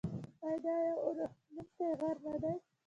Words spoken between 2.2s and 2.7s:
نه دی؟